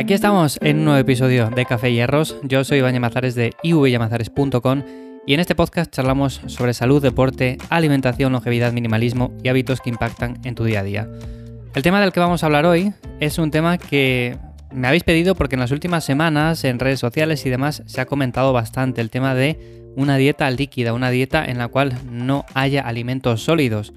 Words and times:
Aquí 0.00 0.14
estamos 0.14 0.58
en 0.62 0.78
un 0.78 0.84
nuevo 0.86 0.98
episodio 0.98 1.50
de 1.50 1.66
Café 1.66 1.90
y 1.90 1.96
Hierros. 1.96 2.34
Yo 2.42 2.64
soy 2.64 2.78
Iván 2.78 2.94
Yamazares 2.94 3.34
de 3.34 3.52
ivyamazares.com 3.62 4.82
y 5.26 5.34
en 5.34 5.40
este 5.40 5.54
podcast 5.54 5.92
charlamos 5.92 6.40
sobre 6.46 6.72
salud, 6.72 7.02
deporte, 7.02 7.58
alimentación, 7.68 8.32
longevidad, 8.32 8.72
minimalismo 8.72 9.30
y 9.42 9.50
hábitos 9.50 9.82
que 9.82 9.90
impactan 9.90 10.38
en 10.44 10.54
tu 10.54 10.64
día 10.64 10.80
a 10.80 10.84
día. 10.84 11.10
El 11.74 11.82
tema 11.82 12.00
del 12.00 12.12
que 12.12 12.20
vamos 12.20 12.42
a 12.42 12.46
hablar 12.46 12.64
hoy 12.64 12.94
es 13.20 13.36
un 13.36 13.50
tema 13.50 13.76
que 13.76 14.38
me 14.72 14.88
habéis 14.88 15.04
pedido 15.04 15.34
porque 15.34 15.56
en 15.56 15.60
las 15.60 15.70
últimas 15.70 16.02
semanas 16.02 16.64
en 16.64 16.78
redes 16.78 16.98
sociales 16.98 17.44
y 17.44 17.50
demás 17.50 17.82
se 17.84 18.00
ha 18.00 18.06
comentado 18.06 18.54
bastante 18.54 19.02
el 19.02 19.10
tema 19.10 19.34
de 19.34 19.92
una 19.96 20.16
dieta 20.16 20.50
líquida, 20.50 20.94
una 20.94 21.10
dieta 21.10 21.44
en 21.44 21.58
la 21.58 21.68
cual 21.68 21.92
no 22.10 22.46
haya 22.54 22.80
alimentos 22.80 23.42
sólidos 23.42 23.92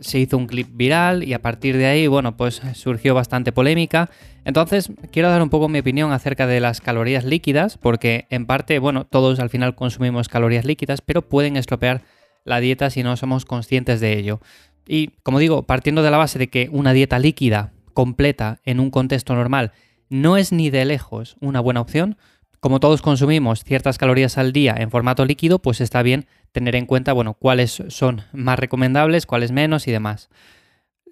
se 0.00 0.18
hizo 0.18 0.36
un 0.36 0.46
clip 0.46 0.68
viral 0.72 1.24
y 1.24 1.34
a 1.34 1.42
partir 1.42 1.76
de 1.76 1.86
ahí, 1.86 2.06
bueno, 2.06 2.36
pues 2.36 2.60
surgió 2.74 3.14
bastante 3.14 3.52
polémica. 3.52 4.10
Entonces, 4.44 4.90
quiero 5.12 5.28
dar 5.28 5.42
un 5.42 5.50
poco 5.50 5.68
mi 5.68 5.78
opinión 5.78 6.12
acerca 6.12 6.46
de 6.46 6.60
las 6.60 6.80
calorías 6.80 7.24
líquidas, 7.24 7.78
porque 7.78 8.26
en 8.30 8.46
parte, 8.46 8.78
bueno, 8.78 9.04
todos 9.04 9.38
al 9.38 9.50
final 9.50 9.74
consumimos 9.74 10.28
calorías 10.28 10.64
líquidas, 10.64 11.02
pero 11.02 11.28
pueden 11.28 11.56
estropear 11.56 12.02
la 12.44 12.60
dieta 12.60 12.90
si 12.90 13.02
no 13.02 13.16
somos 13.16 13.44
conscientes 13.44 14.00
de 14.00 14.18
ello. 14.18 14.40
Y 14.86 15.08
como 15.22 15.38
digo, 15.38 15.62
partiendo 15.64 16.02
de 16.02 16.10
la 16.10 16.16
base 16.16 16.38
de 16.38 16.48
que 16.48 16.68
una 16.72 16.92
dieta 16.92 17.18
líquida 17.18 17.72
completa 17.92 18.60
en 18.64 18.80
un 18.80 18.90
contexto 18.90 19.34
normal 19.34 19.72
no 20.08 20.36
es 20.36 20.52
ni 20.52 20.70
de 20.70 20.84
lejos 20.84 21.36
una 21.40 21.60
buena 21.60 21.80
opción, 21.80 22.16
como 22.60 22.78
todos 22.78 23.02
consumimos 23.02 23.64
ciertas 23.64 23.98
calorías 23.98 24.38
al 24.38 24.52
día 24.52 24.74
en 24.78 24.90
formato 24.90 25.24
líquido, 25.24 25.60
pues 25.60 25.80
está 25.80 26.02
bien 26.02 26.26
tener 26.52 26.76
en 26.76 26.86
cuenta, 26.86 27.12
bueno, 27.12 27.34
cuáles 27.34 27.82
son 27.88 28.22
más 28.32 28.58
recomendables, 28.58 29.26
cuáles 29.26 29.50
menos 29.50 29.88
y 29.88 29.92
demás. 29.92 30.28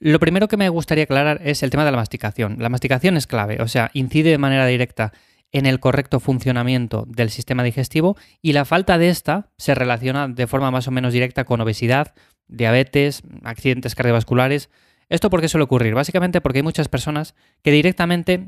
Lo 0.00 0.20
primero 0.20 0.46
que 0.46 0.56
me 0.56 0.68
gustaría 0.68 1.04
aclarar 1.04 1.40
es 1.42 1.62
el 1.62 1.70
tema 1.70 1.84
de 1.84 1.90
la 1.90 1.96
masticación. 1.96 2.56
La 2.60 2.68
masticación 2.68 3.16
es 3.16 3.26
clave, 3.26 3.60
o 3.60 3.66
sea, 3.66 3.90
incide 3.94 4.30
de 4.30 4.38
manera 4.38 4.66
directa 4.66 5.12
en 5.50 5.66
el 5.66 5.80
correcto 5.80 6.20
funcionamiento 6.20 7.04
del 7.08 7.30
sistema 7.30 7.62
digestivo 7.62 8.16
y 8.42 8.52
la 8.52 8.64
falta 8.64 8.98
de 8.98 9.08
esta 9.08 9.50
se 9.56 9.74
relaciona 9.74 10.28
de 10.28 10.46
forma 10.46 10.70
más 10.70 10.86
o 10.86 10.90
menos 10.90 11.12
directa 11.12 11.44
con 11.44 11.60
obesidad, 11.60 12.14
diabetes, 12.46 13.22
accidentes 13.42 13.94
cardiovasculares. 13.94 14.68
¿Esto 15.08 15.30
por 15.30 15.40
qué 15.40 15.48
suele 15.48 15.64
ocurrir? 15.64 15.94
Básicamente 15.94 16.42
porque 16.42 16.58
hay 16.58 16.62
muchas 16.64 16.88
personas 16.88 17.34
que 17.62 17.72
directamente 17.72 18.46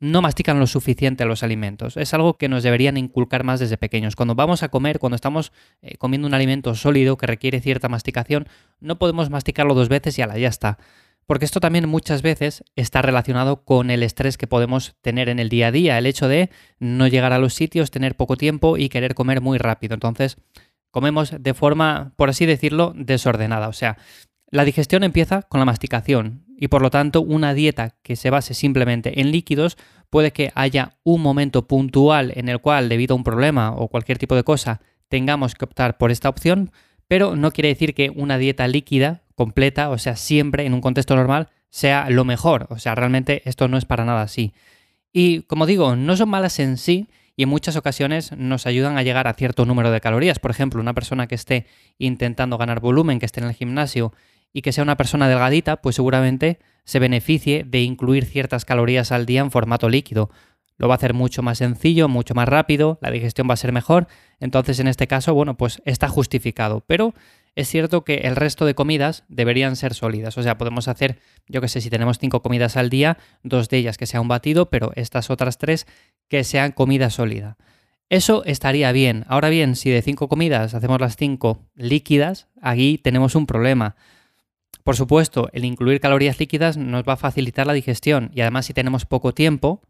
no 0.00 0.22
mastican 0.22 0.58
lo 0.58 0.66
suficiente 0.66 1.26
los 1.26 1.42
alimentos. 1.42 1.96
Es 1.98 2.14
algo 2.14 2.34
que 2.34 2.48
nos 2.48 2.62
deberían 2.62 2.96
inculcar 2.96 3.44
más 3.44 3.60
desde 3.60 3.76
pequeños. 3.76 4.16
Cuando 4.16 4.34
vamos 4.34 4.62
a 4.62 4.70
comer, 4.70 4.98
cuando 4.98 5.14
estamos 5.14 5.52
eh, 5.82 5.98
comiendo 5.98 6.26
un 6.26 6.34
alimento 6.34 6.74
sólido 6.74 7.18
que 7.18 7.26
requiere 7.26 7.60
cierta 7.60 7.88
masticación, 7.90 8.48
no 8.80 8.98
podemos 8.98 9.28
masticarlo 9.28 9.74
dos 9.74 9.90
veces 9.90 10.18
y 10.18 10.22
ala, 10.22 10.38
ya 10.38 10.48
está. 10.48 10.78
Porque 11.26 11.44
esto 11.44 11.60
también 11.60 11.88
muchas 11.88 12.22
veces 12.22 12.64
está 12.76 13.02
relacionado 13.02 13.62
con 13.62 13.90
el 13.90 14.02
estrés 14.02 14.38
que 14.38 14.46
podemos 14.46 14.96
tener 15.02 15.28
en 15.28 15.38
el 15.38 15.50
día 15.50 15.68
a 15.68 15.72
día, 15.72 15.98
el 15.98 16.06
hecho 16.06 16.26
de 16.26 16.50
no 16.78 17.06
llegar 17.06 17.32
a 17.32 17.38
los 17.38 17.54
sitios, 17.54 17.90
tener 17.90 18.16
poco 18.16 18.36
tiempo 18.36 18.78
y 18.78 18.88
querer 18.88 19.14
comer 19.14 19.42
muy 19.42 19.58
rápido. 19.58 19.94
Entonces, 19.94 20.38
comemos 20.90 21.34
de 21.38 21.54
forma, 21.54 22.14
por 22.16 22.30
así 22.30 22.46
decirlo, 22.46 22.94
desordenada. 22.96 23.68
O 23.68 23.72
sea, 23.74 23.98
la 24.50 24.64
digestión 24.64 25.04
empieza 25.04 25.42
con 25.42 25.60
la 25.60 25.66
masticación 25.66 26.44
y 26.60 26.68
por 26.68 26.82
lo 26.82 26.90
tanto 26.90 27.22
una 27.22 27.54
dieta 27.54 27.96
que 28.02 28.14
se 28.14 28.30
base 28.30 28.54
simplemente 28.54 29.20
en 29.20 29.32
líquidos 29.32 29.78
puede 30.10 30.32
que 30.32 30.52
haya 30.54 30.98
un 31.02 31.22
momento 31.22 31.66
puntual 31.66 32.32
en 32.36 32.48
el 32.48 32.60
cual 32.60 32.88
debido 32.88 33.14
a 33.14 33.16
un 33.16 33.24
problema 33.24 33.72
o 33.72 33.88
cualquier 33.88 34.18
tipo 34.18 34.36
de 34.36 34.44
cosa 34.44 34.80
tengamos 35.08 35.54
que 35.54 35.64
optar 35.64 35.96
por 35.96 36.10
esta 36.10 36.28
opción, 36.28 36.70
pero 37.08 37.34
no 37.34 37.50
quiere 37.50 37.70
decir 37.70 37.94
que 37.94 38.10
una 38.14 38.36
dieta 38.36 38.68
líquida 38.68 39.22
completa, 39.34 39.88
o 39.88 39.98
sea, 39.98 40.16
siempre 40.16 40.66
en 40.66 40.74
un 40.74 40.82
contexto 40.82 41.16
normal, 41.16 41.48
sea 41.70 42.10
lo 42.10 42.24
mejor. 42.24 42.66
O 42.68 42.78
sea, 42.78 42.94
realmente 42.94 43.42
esto 43.46 43.66
no 43.66 43.78
es 43.78 43.86
para 43.86 44.04
nada 44.04 44.22
así. 44.22 44.52
Y 45.12 45.42
como 45.42 45.66
digo, 45.66 45.96
no 45.96 46.16
son 46.16 46.28
malas 46.28 46.58
en 46.60 46.76
sí, 46.76 47.08
y 47.36 47.44
en 47.44 47.48
muchas 47.48 47.74
ocasiones 47.74 48.36
nos 48.36 48.66
ayudan 48.66 48.98
a 48.98 49.02
llegar 49.02 49.26
a 49.26 49.32
cierto 49.32 49.64
número 49.64 49.90
de 49.90 50.00
calorías. 50.00 50.38
Por 50.38 50.50
ejemplo, 50.50 50.80
una 50.80 50.92
persona 50.92 51.26
que 51.26 51.36
esté 51.36 51.66
intentando 51.96 52.58
ganar 52.58 52.80
volumen, 52.80 53.18
que 53.18 53.26
esté 53.26 53.40
en 53.40 53.46
el 53.46 53.54
gimnasio 53.54 54.12
y 54.52 54.62
que 54.62 54.72
sea 54.72 54.84
una 54.84 54.96
persona 54.96 55.28
delgadita, 55.28 55.80
pues 55.80 55.96
seguramente 55.96 56.58
se 56.84 56.98
beneficie 56.98 57.64
de 57.64 57.82
incluir 57.82 58.24
ciertas 58.24 58.64
calorías 58.64 59.12
al 59.12 59.26
día 59.26 59.40
en 59.40 59.50
formato 59.50 59.88
líquido. 59.88 60.30
Lo 60.76 60.88
va 60.88 60.94
a 60.94 60.96
hacer 60.96 61.12
mucho 61.12 61.42
más 61.42 61.58
sencillo, 61.58 62.08
mucho 62.08 62.34
más 62.34 62.48
rápido, 62.48 62.98
la 63.02 63.10
digestión 63.10 63.48
va 63.48 63.54
a 63.54 63.58
ser 63.58 63.70
mejor, 63.70 64.08
entonces 64.38 64.80
en 64.80 64.88
este 64.88 65.06
caso, 65.06 65.34
bueno, 65.34 65.56
pues 65.56 65.82
está 65.84 66.08
justificado. 66.08 66.82
Pero 66.86 67.14
es 67.54 67.68
cierto 67.68 68.02
que 68.02 68.14
el 68.18 68.34
resto 68.34 68.64
de 68.64 68.74
comidas 68.74 69.24
deberían 69.28 69.76
ser 69.76 69.92
sólidas, 69.92 70.38
o 70.38 70.42
sea, 70.42 70.56
podemos 70.56 70.88
hacer, 70.88 71.18
yo 71.48 71.60
que 71.60 71.68
sé, 71.68 71.82
si 71.82 71.90
tenemos 71.90 72.18
cinco 72.18 72.40
comidas 72.40 72.78
al 72.78 72.88
día, 72.88 73.18
dos 73.42 73.68
de 73.68 73.76
ellas 73.76 73.98
que 73.98 74.06
sea 74.06 74.22
un 74.22 74.28
batido, 74.28 74.70
pero 74.70 74.92
estas 74.96 75.28
otras 75.28 75.58
tres 75.58 75.86
que 76.28 76.44
sean 76.44 76.72
comida 76.72 77.10
sólida. 77.10 77.58
Eso 78.08 78.42
estaría 78.44 78.90
bien. 78.90 79.24
Ahora 79.28 79.50
bien, 79.50 79.76
si 79.76 79.90
de 79.90 80.02
cinco 80.02 80.28
comidas 80.28 80.74
hacemos 80.74 81.00
las 81.00 81.16
cinco 81.16 81.68
líquidas, 81.76 82.48
aquí 82.60 82.98
tenemos 82.98 83.36
un 83.36 83.46
problema. 83.46 83.94
Por 84.90 84.96
supuesto, 84.96 85.48
el 85.52 85.64
incluir 85.64 86.00
calorías 86.00 86.40
líquidas 86.40 86.76
nos 86.76 87.04
va 87.04 87.12
a 87.12 87.16
facilitar 87.16 87.64
la 87.64 87.74
digestión 87.74 88.32
y 88.34 88.40
además 88.40 88.66
si 88.66 88.74
tenemos 88.74 89.06
poco 89.06 89.32
tiempo, 89.32 89.82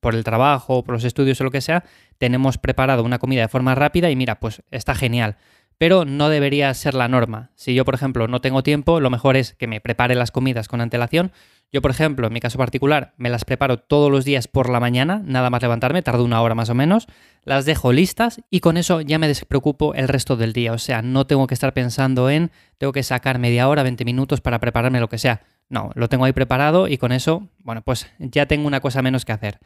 por 0.00 0.16
el 0.16 0.24
trabajo, 0.24 0.82
por 0.82 0.94
los 0.94 1.04
estudios 1.04 1.40
o 1.40 1.44
lo 1.44 1.52
que 1.52 1.60
sea, 1.60 1.84
tenemos 2.18 2.58
preparado 2.58 3.04
una 3.04 3.20
comida 3.20 3.42
de 3.42 3.46
forma 3.46 3.76
rápida 3.76 4.10
y 4.10 4.16
mira, 4.16 4.40
pues 4.40 4.64
está 4.72 4.96
genial 4.96 5.36
pero 5.78 6.04
no 6.04 6.28
debería 6.28 6.74
ser 6.74 6.94
la 6.94 7.08
norma. 7.08 7.52
Si 7.54 7.72
yo, 7.72 7.84
por 7.84 7.94
ejemplo, 7.94 8.26
no 8.26 8.40
tengo 8.40 8.64
tiempo, 8.64 8.98
lo 8.98 9.10
mejor 9.10 9.36
es 9.36 9.54
que 9.54 9.68
me 9.68 9.80
prepare 9.80 10.16
las 10.16 10.32
comidas 10.32 10.66
con 10.66 10.80
antelación. 10.80 11.30
Yo, 11.70 11.82
por 11.82 11.90
ejemplo, 11.90 12.26
en 12.26 12.32
mi 12.32 12.40
caso 12.40 12.56
particular, 12.56 13.12
me 13.18 13.28
las 13.28 13.44
preparo 13.44 13.78
todos 13.78 14.10
los 14.10 14.24
días 14.24 14.48
por 14.48 14.70
la 14.70 14.80
mañana, 14.80 15.20
nada 15.24 15.50
más 15.50 15.60
levantarme, 15.60 16.00
tardo 16.00 16.24
una 16.24 16.40
hora 16.40 16.54
más 16.54 16.70
o 16.70 16.74
menos, 16.74 17.06
las 17.44 17.66
dejo 17.66 17.92
listas 17.92 18.40
y 18.48 18.60
con 18.60 18.78
eso 18.78 19.02
ya 19.02 19.18
me 19.18 19.28
despreocupo 19.28 19.92
el 19.94 20.08
resto 20.08 20.36
del 20.36 20.54
día. 20.54 20.72
O 20.72 20.78
sea, 20.78 21.02
no 21.02 21.26
tengo 21.26 21.46
que 21.46 21.52
estar 21.52 21.74
pensando 21.74 22.30
en, 22.30 22.50
tengo 22.78 22.92
que 22.92 23.02
sacar 23.02 23.38
media 23.38 23.68
hora, 23.68 23.82
20 23.82 24.06
minutos 24.06 24.40
para 24.40 24.60
prepararme 24.60 24.98
lo 24.98 25.10
que 25.10 25.18
sea. 25.18 25.42
No, 25.68 25.90
lo 25.94 26.08
tengo 26.08 26.24
ahí 26.24 26.32
preparado 26.32 26.88
y 26.88 26.96
con 26.96 27.12
eso, 27.12 27.48
bueno, 27.58 27.82
pues 27.82 28.10
ya 28.18 28.46
tengo 28.46 28.66
una 28.66 28.80
cosa 28.80 29.02
menos 29.02 29.26
que 29.26 29.32
hacer. 29.32 29.58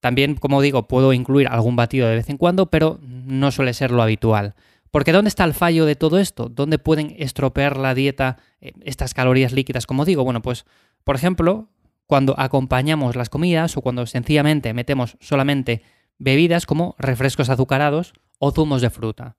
También, 0.00 0.34
como 0.34 0.60
digo, 0.60 0.88
puedo 0.88 1.14
incluir 1.14 1.48
algún 1.48 1.76
batido 1.76 2.06
de 2.06 2.16
vez 2.16 2.28
en 2.28 2.36
cuando, 2.36 2.66
pero 2.66 2.98
no 3.02 3.50
suele 3.50 3.72
ser 3.72 3.92
lo 3.92 4.02
habitual. 4.02 4.54
Porque 4.90 5.12
¿dónde 5.12 5.28
está 5.28 5.44
el 5.44 5.54
fallo 5.54 5.86
de 5.86 5.94
todo 5.94 6.18
esto? 6.18 6.48
¿Dónde 6.48 6.78
pueden 6.78 7.14
estropear 7.18 7.76
la 7.76 7.94
dieta 7.94 8.38
eh, 8.60 8.72
estas 8.84 9.14
calorías 9.14 9.52
líquidas? 9.52 9.86
Como 9.86 10.04
digo, 10.04 10.24
bueno, 10.24 10.42
pues 10.42 10.64
por 11.04 11.16
ejemplo, 11.16 11.68
cuando 12.06 12.34
acompañamos 12.38 13.16
las 13.16 13.28
comidas 13.28 13.76
o 13.76 13.82
cuando 13.82 14.06
sencillamente 14.06 14.74
metemos 14.74 15.16
solamente 15.20 15.82
bebidas 16.18 16.66
como 16.66 16.96
refrescos 16.98 17.50
azucarados 17.50 18.12
o 18.38 18.50
zumos 18.50 18.82
de 18.82 18.90
fruta. 18.90 19.36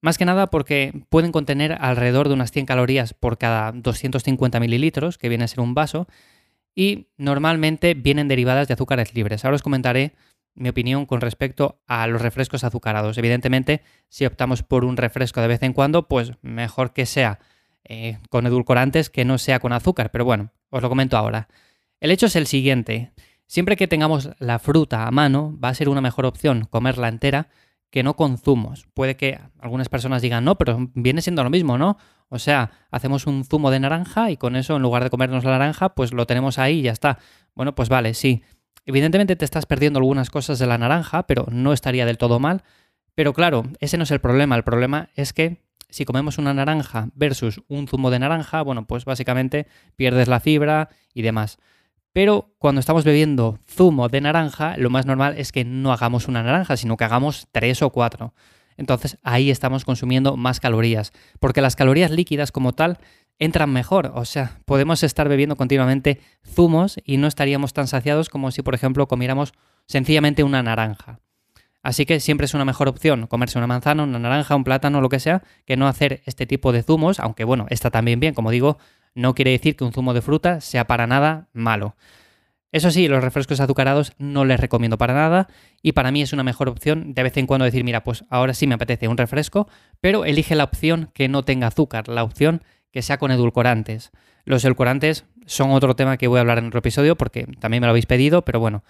Más 0.00 0.18
que 0.18 0.24
nada 0.24 0.48
porque 0.48 1.04
pueden 1.10 1.30
contener 1.30 1.76
alrededor 1.80 2.26
de 2.26 2.34
unas 2.34 2.50
100 2.50 2.66
calorías 2.66 3.14
por 3.14 3.38
cada 3.38 3.70
250 3.70 4.58
mililitros, 4.58 5.16
que 5.16 5.28
viene 5.28 5.44
a 5.44 5.48
ser 5.48 5.60
un 5.60 5.74
vaso, 5.74 6.08
y 6.74 7.06
normalmente 7.16 7.94
vienen 7.94 8.26
derivadas 8.26 8.66
de 8.66 8.74
azúcares 8.74 9.14
libres. 9.14 9.44
Ahora 9.44 9.54
os 9.54 9.62
comentaré 9.62 10.14
mi 10.54 10.68
opinión 10.68 11.06
con 11.06 11.20
respecto 11.20 11.80
a 11.86 12.06
los 12.08 12.20
refrescos 12.20 12.64
azucarados. 12.64 13.16
Evidentemente, 13.16 13.82
si 14.08 14.26
optamos 14.26 14.62
por 14.62 14.84
un 14.84 14.96
refresco 14.96 15.40
de 15.40 15.48
vez 15.48 15.62
en 15.62 15.72
cuando, 15.72 16.08
pues 16.08 16.32
mejor 16.42 16.92
que 16.92 17.06
sea 17.06 17.38
eh, 17.84 18.18
con 18.30 18.46
edulcorantes 18.46 19.10
que 19.10 19.24
no 19.24 19.38
sea 19.38 19.60
con 19.60 19.72
azúcar. 19.72 20.10
Pero 20.10 20.24
bueno, 20.24 20.50
os 20.70 20.82
lo 20.82 20.88
comento 20.88 21.16
ahora. 21.16 21.48
El 22.00 22.10
hecho 22.10 22.26
es 22.26 22.36
el 22.36 22.46
siguiente. 22.46 23.12
Siempre 23.46 23.76
que 23.76 23.88
tengamos 23.88 24.30
la 24.38 24.58
fruta 24.58 25.06
a 25.06 25.10
mano, 25.10 25.56
va 25.62 25.68
a 25.68 25.74
ser 25.74 25.88
una 25.88 26.00
mejor 26.00 26.26
opción 26.26 26.66
comerla 26.70 27.08
entera 27.08 27.48
que 27.90 28.02
no 28.02 28.16
con 28.16 28.38
zumos. 28.38 28.88
Puede 28.94 29.16
que 29.16 29.38
algunas 29.60 29.90
personas 29.90 30.22
digan, 30.22 30.44
no, 30.44 30.56
pero 30.56 30.90
viene 30.94 31.20
siendo 31.20 31.44
lo 31.44 31.50
mismo, 31.50 31.76
¿no? 31.76 31.98
O 32.30 32.38
sea, 32.38 32.70
hacemos 32.90 33.26
un 33.26 33.44
zumo 33.44 33.70
de 33.70 33.78
naranja 33.78 34.30
y 34.30 34.38
con 34.38 34.56
eso, 34.56 34.76
en 34.76 34.82
lugar 34.82 35.04
de 35.04 35.10
comernos 35.10 35.44
la 35.44 35.50
naranja, 35.50 35.94
pues 35.94 36.14
lo 36.14 36.26
tenemos 36.26 36.58
ahí 36.58 36.80
y 36.80 36.82
ya 36.82 36.92
está. 36.92 37.18
Bueno, 37.54 37.74
pues 37.74 37.90
vale, 37.90 38.14
sí. 38.14 38.42
Evidentemente 38.86 39.36
te 39.36 39.44
estás 39.44 39.66
perdiendo 39.66 39.98
algunas 39.98 40.30
cosas 40.30 40.58
de 40.58 40.66
la 40.66 40.78
naranja, 40.78 41.26
pero 41.26 41.46
no 41.50 41.74
estaría 41.74 42.06
del 42.06 42.16
todo 42.16 42.40
mal. 42.40 42.62
Pero 43.14 43.34
claro, 43.34 43.64
ese 43.80 43.98
no 43.98 44.04
es 44.04 44.10
el 44.10 44.20
problema. 44.20 44.56
El 44.56 44.64
problema 44.64 45.10
es 45.14 45.34
que 45.34 45.60
si 45.92 46.04
comemos 46.04 46.38
una 46.38 46.54
naranja 46.54 47.10
versus 47.14 47.62
un 47.68 47.86
zumo 47.86 48.10
de 48.10 48.18
naranja, 48.18 48.62
bueno, 48.62 48.86
pues 48.86 49.04
básicamente 49.04 49.66
pierdes 49.94 50.26
la 50.26 50.40
fibra 50.40 50.88
y 51.14 51.22
demás. 51.22 51.58
Pero 52.12 52.54
cuando 52.58 52.80
estamos 52.80 53.04
bebiendo 53.04 53.58
zumo 53.66 54.08
de 54.08 54.20
naranja, 54.20 54.76
lo 54.78 54.90
más 54.90 55.06
normal 55.06 55.34
es 55.38 55.52
que 55.52 55.64
no 55.64 55.92
hagamos 55.92 56.28
una 56.28 56.42
naranja, 56.42 56.76
sino 56.76 56.96
que 56.96 57.04
hagamos 57.04 57.46
tres 57.52 57.82
o 57.82 57.90
cuatro. 57.90 58.34
Entonces 58.76 59.18
ahí 59.22 59.50
estamos 59.50 59.84
consumiendo 59.84 60.36
más 60.36 60.60
calorías, 60.60 61.12
porque 61.40 61.60
las 61.60 61.76
calorías 61.76 62.10
líquidas 62.10 62.52
como 62.52 62.72
tal 62.72 62.98
entran 63.38 63.70
mejor. 63.70 64.12
O 64.14 64.24
sea, 64.24 64.58
podemos 64.64 65.02
estar 65.02 65.28
bebiendo 65.28 65.56
continuamente 65.56 66.20
zumos 66.44 66.96
y 67.04 67.18
no 67.18 67.26
estaríamos 67.26 67.74
tan 67.74 67.86
saciados 67.86 68.28
como 68.30 68.50
si, 68.50 68.62
por 68.62 68.74
ejemplo, 68.74 69.08
comiéramos 69.08 69.52
sencillamente 69.86 70.42
una 70.42 70.62
naranja. 70.62 71.20
Así 71.82 72.06
que 72.06 72.20
siempre 72.20 72.44
es 72.44 72.54
una 72.54 72.64
mejor 72.64 72.88
opción 72.88 73.26
comerse 73.26 73.58
una 73.58 73.66
manzana, 73.66 74.04
una 74.04 74.18
naranja, 74.18 74.54
un 74.54 74.64
plátano, 74.64 75.00
lo 75.00 75.08
que 75.08 75.20
sea, 75.20 75.42
que 75.66 75.76
no 75.76 75.88
hacer 75.88 76.22
este 76.26 76.46
tipo 76.46 76.72
de 76.72 76.82
zumos, 76.82 77.18
aunque 77.18 77.44
bueno, 77.44 77.66
está 77.70 77.90
también 77.90 78.20
bien, 78.20 78.34
como 78.34 78.50
digo, 78.50 78.78
no 79.14 79.34
quiere 79.34 79.50
decir 79.50 79.76
que 79.76 79.84
un 79.84 79.92
zumo 79.92 80.14
de 80.14 80.22
fruta 80.22 80.60
sea 80.60 80.86
para 80.86 81.06
nada 81.06 81.48
malo. 81.52 81.96
Eso 82.70 82.90
sí, 82.90 83.06
los 83.06 83.22
refrescos 83.22 83.60
azucarados 83.60 84.14
no 84.16 84.46
les 84.46 84.58
recomiendo 84.58 84.96
para 84.96 85.12
nada 85.12 85.48
y 85.82 85.92
para 85.92 86.10
mí 86.10 86.22
es 86.22 86.32
una 86.32 86.42
mejor 86.42 86.70
opción 86.70 87.12
de 87.12 87.22
vez 87.22 87.36
en 87.36 87.46
cuando 87.46 87.66
decir, 87.66 87.84
mira, 87.84 88.02
pues 88.02 88.24
ahora 88.30 88.54
sí 88.54 88.66
me 88.66 88.74
apetece 88.74 89.08
un 89.08 89.18
refresco, 89.18 89.68
pero 90.00 90.24
elige 90.24 90.54
la 90.54 90.64
opción 90.64 91.10
que 91.12 91.28
no 91.28 91.44
tenga 91.44 91.66
azúcar, 91.66 92.08
la 92.08 92.24
opción 92.24 92.62
que 92.90 93.02
sea 93.02 93.18
con 93.18 93.30
edulcorantes. 93.30 94.10
Los 94.44 94.64
edulcorantes 94.64 95.26
son 95.44 95.72
otro 95.72 95.96
tema 95.96 96.16
que 96.16 96.28
voy 96.28 96.38
a 96.38 96.40
hablar 96.40 96.58
en 96.58 96.66
otro 96.66 96.78
episodio 96.78 97.16
porque 97.16 97.46
también 97.60 97.82
me 97.82 97.86
lo 97.86 97.90
habéis 97.90 98.06
pedido, 98.06 98.42
pero 98.42 98.58
bueno, 98.58 98.84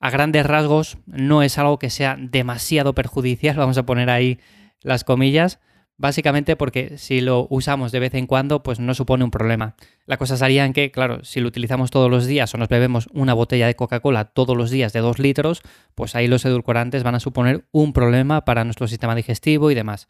a 0.00 0.10
grandes 0.10 0.46
rasgos 0.46 0.98
no 1.06 1.42
es 1.42 1.58
algo 1.58 1.78
que 1.78 1.90
sea 1.90 2.16
demasiado 2.18 2.94
perjudicial, 2.94 3.56
vamos 3.56 3.78
a 3.78 3.86
poner 3.86 4.10
ahí 4.10 4.38
las 4.82 5.04
comillas, 5.04 5.60
Básicamente 6.00 6.54
porque 6.54 6.96
si 6.96 7.20
lo 7.20 7.48
usamos 7.50 7.90
de 7.90 7.98
vez 7.98 8.14
en 8.14 8.28
cuando, 8.28 8.62
pues 8.62 8.78
no 8.78 8.94
supone 8.94 9.24
un 9.24 9.32
problema. 9.32 9.74
La 10.06 10.16
cosa 10.16 10.36
sería 10.36 10.64
en 10.64 10.72
que, 10.72 10.92
claro, 10.92 11.24
si 11.24 11.40
lo 11.40 11.48
utilizamos 11.48 11.90
todos 11.90 12.08
los 12.08 12.24
días 12.24 12.54
o 12.54 12.56
nos 12.56 12.68
bebemos 12.68 13.08
una 13.12 13.34
botella 13.34 13.66
de 13.66 13.74
Coca-Cola 13.74 14.26
todos 14.26 14.56
los 14.56 14.70
días 14.70 14.92
de 14.92 15.00
2 15.00 15.18
litros, 15.18 15.60
pues 15.96 16.14
ahí 16.14 16.28
los 16.28 16.44
edulcorantes 16.44 17.02
van 17.02 17.16
a 17.16 17.20
suponer 17.20 17.64
un 17.72 17.92
problema 17.92 18.44
para 18.44 18.62
nuestro 18.62 18.86
sistema 18.86 19.16
digestivo 19.16 19.72
y 19.72 19.74
demás. 19.74 20.06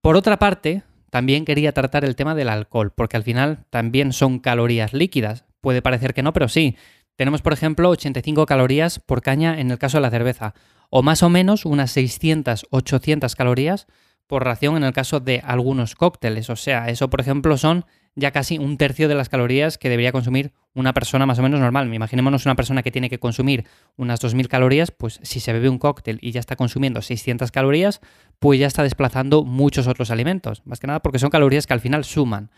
Por 0.00 0.16
otra 0.16 0.40
parte, 0.40 0.82
también 1.10 1.44
quería 1.44 1.70
tratar 1.70 2.04
el 2.04 2.16
tema 2.16 2.34
del 2.34 2.48
alcohol, 2.48 2.92
porque 2.92 3.16
al 3.16 3.22
final 3.22 3.66
también 3.70 4.12
son 4.12 4.40
calorías 4.40 4.92
líquidas. 4.92 5.44
Puede 5.60 5.80
parecer 5.80 6.12
que 6.12 6.24
no, 6.24 6.32
pero 6.32 6.48
sí. 6.48 6.76
Tenemos, 7.16 7.42
por 7.42 7.52
ejemplo, 7.52 7.90
85 7.90 8.46
calorías 8.46 8.98
por 8.98 9.22
caña 9.22 9.60
en 9.60 9.70
el 9.70 9.78
caso 9.78 9.98
de 9.98 10.02
la 10.02 10.10
cerveza, 10.10 10.54
o 10.90 11.02
más 11.02 11.22
o 11.22 11.28
menos 11.28 11.64
unas 11.64 11.96
600-800 11.96 13.34
calorías 13.36 13.86
por 14.26 14.44
ración 14.44 14.76
en 14.76 14.84
el 14.84 14.92
caso 14.92 15.20
de 15.20 15.40
algunos 15.44 15.94
cócteles. 15.94 16.50
O 16.50 16.56
sea, 16.56 16.88
eso 16.88 17.10
por 17.10 17.20
ejemplo 17.20 17.56
son 17.56 17.84
ya 18.16 18.30
casi 18.30 18.58
un 18.58 18.76
tercio 18.78 19.08
de 19.08 19.14
las 19.14 19.28
calorías 19.28 19.76
que 19.76 19.88
debería 19.88 20.12
consumir 20.12 20.52
una 20.72 20.92
persona 20.92 21.26
más 21.26 21.38
o 21.38 21.42
menos 21.42 21.60
normal. 21.60 21.92
Imaginémonos 21.92 22.46
una 22.46 22.54
persona 22.54 22.82
que 22.82 22.90
tiene 22.90 23.10
que 23.10 23.18
consumir 23.18 23.64
unas 23.96 24.20
2.000 24.20 24.48
calorías, 24.48 24.90
pues 24.90 25.20
si 25.22 25.40
se 25.40 25.52
bebe 25.52 25.68
un 25.68 25.78
cóctel 25.78 26.18
y 26.20 26.30
ya 26.30 26.40
está 26.40 26.56
consumiendo 26.56 27.02
600 27.02 27.50
calorías, 27.50 28.00
pues 28.38 28.60
ya 28.60 28.66
está 28.66 28.82
desplazando 28.82 29.44
muchos 29.44 29.86
otros 29.88 30.10
alimentos. 30.10 30.62
Más 30.64 30.80
que 30.80 30.86
nada 30.86 31.00
porque 31.00 31.18
son 31.18 31.30
calorías 31.30 31.66
que 31.66 31.74
al 31.74 31.80
final 31.80 32.04
suman. 32.04 32.50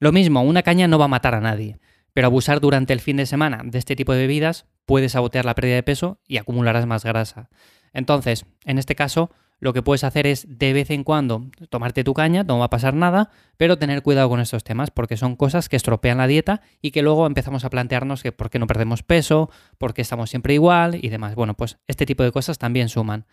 Lo 0.00 0.12
mismo, 0.12 0.42
una 0.42 0.62
caña 0.62 0.86
no 0.88 0.98
va 0.98 1.06
a 1.06 1.08
matar 1.08 1.34
a 1.34 1.40
nadie, 1.40 1.78
pero 2.18 2.26
abusar 2.26 2.58
durante 2.58 2.92
el 2.92 2.98
fin 2.98 3.16
de 3.16 3.26
semana 3.26 3.60
de 3.64 3.78
este 3.78 3.94
tipo 3.94 4.12
de 4.12 4.18
bebidas 4.18 4.66
puede 4.86 5.08
sabotear 5.08 5.44
la 5.44 5.54
pérdida 5.54 5.76
de 5.76 5.84
peso 5.84 6.18
y 6.26 6.38
acumularás 6.38 6.84
más 6.84 7.04
grasa. 7.04 7.48
Entonces, 7.92 8.44
en 8.64 8.76
este 8.78 8.96
caso, 8.96 9.30
lo 9.60 9.72
que 9.72 9.82
puedes 9.82 10.02
hacer 10.02 10.26
es 10.26 10.44
de 10.58 10.72
vez 10.72 10.90
en 10.90 11.04
cuando 11.04 11.46
tomarte 11.70 12.02
tu 12.02 12.14
caña, 12.14 12.42
no 12.42 12.58
va 12.58 12.64
a 12.64 12.70
pasar 12.70 12.92
nada, 12.94 13.30
pero 13.56 13.78
tener 13.78 14.02
cuidado 14.02 14.28
con 14.28 14.40
estos 14.40 14.64
temas 14.64 14.90
porque 14.90 15.16
son 15.16 15.36
cosas 15.36 15.68
que 15.68 15.76
estropean 15.76 16.18
la 16.18 16.26
dieta 16.26 16.60
y 16.82 16.90
que 16.90 17.02
luego 17.02 17.24
empezamos 17.24 17.64
a 17.64 17.70
plantearnos 17.70 18.24
que 18.24 18.32
por 18.32 18.50
qué 18.50 18.58
no 18.58 18.66
perdemos 18.66 19.04
peso, 19.04 19.48
por 19.78 19.94
qué 19.94 20.02
estamos 20.02 20.28
siempre 20.28 20.54
igual 20.54 20.98
y 21.00 21.10
demás. 21.10 21.36
Bueno, 21.36 21.54
pues 21.54 21.78
este 21.86 22.04
tipo 22.04 22.24
de 22.24 22.32
cosas 22.32 22.58
también 22.58 22.88
suman. 22.88 23.26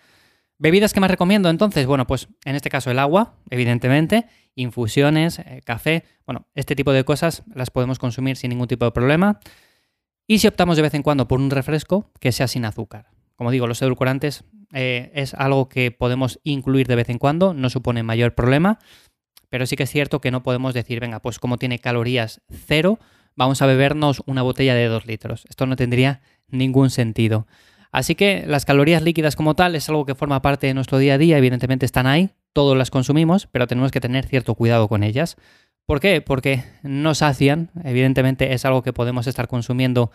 ¿Bebidas 0.59 0.93
que 0.93 0.99
más 0.99 1.09
recomiendo 1.09 1.49
entonces? 1.49 1.87
Bueno, 1.87 2.05
pues 2.05 2.27
en 2.45 2.55
este 2.55 2.69
caso 2.69 2.91
el 2.91 2.99
agua, 2.99 3.33
evidentemente, 3.49 4.27
infusiones, 4.55 5.39
eh, 5.39 5.61
café, 5.63 6.03
bueno, 6.25 6.47
este 6.55 6.75
tipo 6.75 6.91
de 6.91 7.03
cosas 7.03 7.43
las 7.53 7.69
podemos 7.69 7.99
consumir 7.99 8.37
sin 8.37 8.49
ningún 8.49 8.67
tipo 8.67 8.85
de 8.85 8.91
problema. 8.91 9.39
Y 10.27 10.39
si 10.39 10.47
optamos 10.47 10.75
de 10.75 10.81
vez 10.81 10.93
en 10.93 11.03
cuando 11.03 11.27
por 11.27 11.39
un 11.39 11.51
refresco, 11.51 12.11
que 12.19 12.31
sea 12.31 12.47
sin 12.47 12.65
azúcar. 12.65 13.07
Como 13.35 13.51
digo, 13.51 13.67
los 13.67 13.81
edulcorantes 13.81 14.45
eh, 14.73 15.11
es 15.13 15.33
algo 15.33 15.69
que 15.69 15.91
podemos 15.91 16.39
incluir 16.43 16.87
de 16.87 16.95
vez 16.95 17.09
en 17.09 17.19
cuando, 17.19 17.53
no 17.53 17.69
supone 17.69 18.01
mayor 18.01 18.33
problema, 18.33 18.79
pero 19.49 19.65
sí 19.65 19.75
que 19.75 19.83
es 19.83 19.91
cierto 19.91 20.21
que 20.21 20.31
no 20.31 20.41
podemos 20.41 20.73
decir, 20.73 20.99
venga, 20.99 21.21
pues 21.21 21.39
como 21.39 21.57
tiene 21.57 21.79
calorías 21.79 22.41
cero, 22.49 22.97
vamos 23.35 23.61
a 23.61 23.65
bebernos 23.65 24.23
una 24.25 24.41
botella 24.41 24.73
de 24.73 24.87
2 24.87 25.05
litros. 25.05 25.45
Esto 25.49 25.65
no 25.65 25.75
tendría 25.75 26.21
ningún 26.47 26.89
sentido. 26.89 27.45
Así 27.91 28.15
que 28.15 28.43
las 28.47 28.65
calorías 28.65 29.03
líquidas 29.03 29.35
como 29.35 29.55
tal 29.55 29.75
es 29.75 29.87
algo 29.87 30.05
que 30.05 30.15
forma 30.15 30.41
parte 30.41 30.67
de 30.67 30.73
nuestro 30.73 30.97
día 30.97 31.13
a 31.13 31.17
día, 31.17 31.37
evidentemente 31.37 31.85
están 31.85 32.07
ahí, 32.07 32.31
todos 32.55 32.77
las 32.77 32.89
consumimos, 32.89 33.47
pero 33.51 33.67
tenemos 33.67 33.91
que 33.91 33.99
tener 33.99 34.25
cierto 34.25 34.55
cuidado 34.55 34.87
con 34.87 35.03
ellas. 35.03 35.35
¿Por 35.85 35.99
qué? 35.99 36.21
Porque 36.21 36.63
no 36.83 37.13
sacian, 37.13 37.69
evidentemente 37.83 38.53
es 38.53 38.63
algo 38.63 38.81
que 38.81 38.93
podemos 38.93 39.27
estar 39.27 39.49
consumiendo 39.49 40.09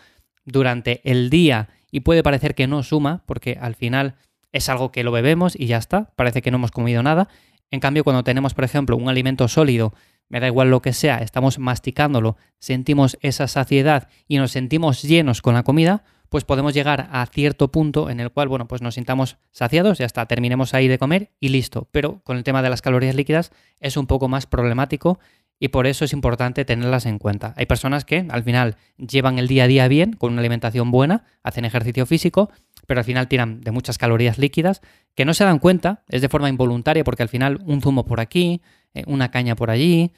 durante 0.47 1.03
el 1.05 1.29
día 1.29 1.69
y 1.91 2.01
puede 2.01 2.23
parecer 2.23 2.55
que 2.55 2.67
no 2.67 2.83
suma, 2.83 3.25
porque 3.27 3.59
al 3.61 3.75
final 3.75 4.15
es 4.53 4.71
algo 4.71 4.91
que 4.91 5.05
lo 5.05 5.13
bebemos 5.13 5.55
y 5.55 5.67
ya 5.67 5.77
está, 5.77 6.15
parece 6.17 6.41
que 6.41 6.51
no 6.51 6.57
hemos 6.57 6.71
comido 6.71 7.03
nada. 7.03 7.29
En 7.71 7.79
cambio, 7.79 8.05
cuando 8.05 8.25
tenemos, 8.25 8.55
por 8.55 8.65
ejemplo, 8.65 8.97
un 8.97 9.11
alimento 9.11 9.47
sólido, 9.47 9.93
me 10.31 10.41
da 10.41 10.47
igual 10.47 10.71
lo 10.71 10.81
que 10.81 10.95
sea, 10.95 11.19
estamos 11.19 11.59
masticándolo, 11.59 12.39
sentimos 12.59 13.19
esa 13.21 13.49
saciedad 13.49 14.09
y 14.27 14.39
nos 14.39 14.53
sentimos 14.53 15.03
llenos 15.03 15.43
con 15.43 15.53
la 15.53 15.63
comida, 15.63 16.05
pues 16.31 16.44
podemos 16.44 16.73
llegar 16.73 17.09
a 17.11 17.27
cierto 17.27 17.73
punto 17.73 18.09
en 18.09 18.21
el 18.21 18.31
cual, 18.31 18.49
bueno, 18.49 18.69
pues 18.69 18.81
nos 18.81 18.94
sintamos 18.94 19.37
saciados, 19.50 19.99
ya 19.99 20.06
está, 20.06 20.27
terminemos 20.27 20.73
ahí 20.75 20.87
de 20.87 20.97
comer 20.97 21.32
y 21.41 21.49
listo. 21.49 21.88
Pero 21.91 22.21
con 22.23 22.37
el 22.37 22.44
tema 22.44 22.62
de 22.62 22.71
las 22.71 22.82
calorías 22.82 23.17
líquidas 23.17 23.50
es 23.81 23.97
un 23.97 24.06
poco 24.06 24.29
más 24.29 24.47
problemático 24.47 25.19
y 25.59 25.69
por 25.69 25.88
eso 25.88 26.05
es 26.05 26.12
importante 26.12 26.65
tenerlas 26.65 27.05
en 27.05 27.19
cuenta. 27.19 27.53
Hay 27.56 27.67
personas 27.67 28.05
que 28.05 28.27
al 28.31 28.44
final 28.44 28.77
llevan 28.97 29.41
el 29.41 29.49
día 29.49 29.65
a 29.65 29.67
día 29.67 29.88
bien, 29.88 30.12
con 30.12 30.32
una 30.32 30.41
alimentación 30.41 30.93
buena, 30.93 31.25
hacen 31.43 31.65
ejercicio 31.65 32.06
físico, 32.06 32.49
pero 32.87 33.00
al 33.00 33.05
final 33.05 33.27
tiran 33.27 33.61
de 33.61 33.73
muchas 33.73 33.99
calorías 33.99 34.38
líquidas 34.38 34.82
que 35.17 35.25
no 35.25 35.35
se 35.35 35.44
dan 35.44 35.59
cuenta, 35.59 36.05
es 36.09 36.23
de 36.23 36.29
forma 36.29 36.49
involuntaria, 36.49 37.03
porque 37.03 37.25
al 37.25 37.29
final 37.29 37.61
un 37.67 37.82
zumo 37.82 38.06
por 38.06 38.21
aquí, 38.21 38.62
eh, 38.94 39.03
una 39.09 39.32
caña 39.32 39.56
por 39.56 39.71
allí, 39.71 40.12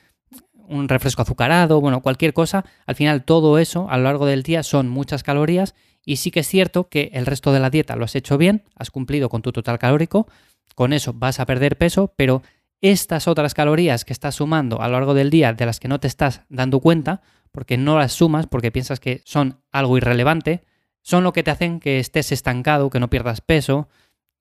un 0.69 0.88
refresco 0.88 1.23
azucarado, 1.23 1.81
bueno, 1.81 2.03
cualquier 2.03 2.35
cosa, 2.35 2.64
al 2.87 2.94
final 2.97 3.25
todo 3.25 3.59
eso 3.59 3.88
a 3.91 3.97
lo 3.97 4.05
largo 4.05 4.26
del 4.26 4.43
día 4.43 4.62
son 4.62 4.88
muchas 4.88 5.23
calorías 5.23 5.75
y 6.04 6.16
sí 6.16 6.31
que 6.31 6.40
es 6.40 6.49
cierto 6.49 6.88
que 6.88 7.10
el 7.12 7.26
resto 7.26 7.52
de 7.52 7.60
la 7.60 7.70
dieta 7.70 7.96
lo 7.96 8.04
has 8.04 8.16
hecho 8.16 8.38
bien, 8.38 8.64
has 8.76 8.90
cumplido 8.90 9.28
con 9.28 9.43
tu 9.43 9.52
total 9.52 9.78
calórico, 9.78 10.26
con 10.75 10.93
eso 10.93 11.12
vas 11.12 11.40
a 11.40 11.46
perder 11.46 11.76
peso, 11.76 12.12
pero 12.16 12.43
estas 12.81 13.28
otras 13.28 13.54
calorías 13.54 14.04
que 14.04 14.12
estás 14.12 14.37
sumando 14.37 14.81
a 14.82 14.88
lo 14.88 14.94
largo 14.94 15.14
del 15.14 15.31
día 15.31 15.52
de 15.52 15.66
las 15.66 15.78
que 15.78 15.88
no 15.88 16.00
te 16.00 16.08
estás 16.08 16.43
dando 16.49 16.81
cuenta, 16.81 17.22
porque 17.52 17.76
no 17.76 17.99
las 17.99 18.12
sumas, 18.12 18.46
porque 18.46 18.72
piensas 18.72 18.99
que 18.99 19.22
son 19.25 19.60
algo 19.70 19.96
irrelevante, 19.96 20.64
son 21.02 21.22
lo 21.22 21.32
que 21.32 21.43
te 21.43 21.50
hacen 21.50 21.78
que 21.78 21.99
estés 21.99 22.32
estancado, 22.32 22.90
que 22.90 23.00
no 23.00 23.10
pierdas 23.10 23.40
peso 23.40 23.88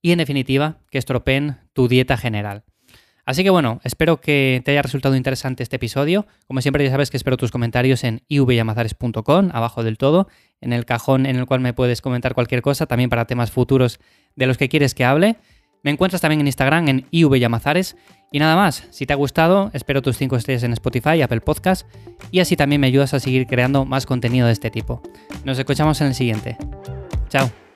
y 0.01 0.11
en 0.11 0.19
definitiva 0.19 0.79
que 0.89 0.97
estropeen 0.97 1.57
tu 1.73 1.87
dieta 1.87 2.17
general. 2.17 2.63
Así 3.25 3.44
que 3.44 3.50
bueno, 3.50 3.79
espero 3.83 4.19
que 4.19 4.62
te 4.65 4.71
haya 4.71 4.81
resultado 4.81 5.15
interesante 5.15 5.63
este 5.63 5.75
episodio. 5.75 6.25
Como 6.47 6.62
siempre 6.62 6.83
ya 6.83 6.91
sabes 6.91 7.09
que 7.12 7.18
espero 7.18 7.38
tus 7.38 7.51
comentarios 7.51 8.03
en 8.03 8.21
ivyamazares.com, 8.27 9.50
abajo 9.53 9.83
del 9.83 9.97
todo, 9.97 10.27
en 10.59 10.73
el 10.73 10.85
cajón 10.85 11.25
en 11.25 11.35
el 11.35 11.45
cual 11.45 11.59
me 11.59 11.73
puedes 11.73 12.01
comentar 12.01 12.33
cualquier 12.33 12.61
cosa, 12.61 12.85
también 12.85 13.09
para 13.09 13.25
temas 13.25 13.51
futuros 13.51 13.99
de 14.35 14.47
los 14.47 14.57
que 14.57 14.69
quieres 14.69 14.94
que 14.94 15.06
hable. 15.06 15.37
Me 15.83 15.92
encuentras 15.92 16.21
también 16.21 16.42
en 16.42 16.47
Instagram 16.47 16.87
en 16.87 17.07
ivyamazares. 17.11 17.95
Y 18.31 18.40
nada 18.40 18.56
más, 18.56 18.87
si 18.92 19.06
te 19.06 19.13
ha 19.13 19.16
gustado, 19.16 19.71
espero 19.73 20.01
tus 20.01 20.18
5 20.18 20.37
estrellas 20.37 20.63
en 20.63 20.73
Spotify 20.73 21.21
Apple 21.21 21.42
Podcast. 21.42 21.87
Y 22.31 22.40
así 22.40 22.56
también 22.56 22.80
me 22.80 22.87
ayudas 22.87 23.13
a 23.13 23.19
seguir 23.19 23.47
creando 23.47 23.83
más 23.83 24.06
contenido 24.06 24.47
de 24.47 24.54
este 24.54 24.69
tipo. 24.69 25.01
Nos 25.44 25.59
escuchamos 25.59 25.99
en 26.01 26.07
el 26.07 26.16
siguiente. 26.16 26.57
Chao. 27.30 27.70